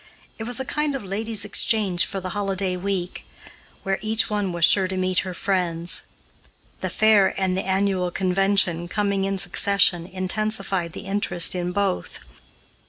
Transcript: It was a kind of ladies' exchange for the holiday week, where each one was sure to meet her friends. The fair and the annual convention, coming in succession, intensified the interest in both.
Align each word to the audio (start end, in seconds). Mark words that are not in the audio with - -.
It 0.39 0.45
was 0.45 0.59
a 0.59 0.65
kind 0.65 0.95
of 0.95 1.03
ladies' 1.03 1.45
exchange 1.45 2.07
for 2.07 2.19
the 2.19 2.29
holiday 2.31 2.75
week, 2.75 3.23
where 3.83 3.99
each 4.01 4.31
one 4.31 4.51
was 4.51 4.65
sure 4.65 4.87
to 4.87 4.97
meet 4.97 5.19
her 5.19 5.35
friends. 5.35 6.01
The 6.79 6.89
fair 6.89 7.39
and 7.39 7.55
the 7.55 7.67
annual 7.67 8.09
convention, 8.09 8.87
coming 8.87 9.25
in 9.25 9.37
succession, 9.37 10.07
intensified 10.07 10.93
the 10.93 11.01
interest 11.05 11.53
in 11.53 11.71
both. 11.71 12.17